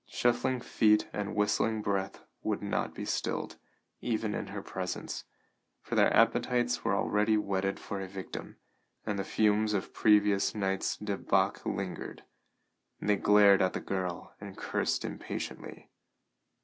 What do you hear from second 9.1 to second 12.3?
the fumes of the previous night's debauch lingered.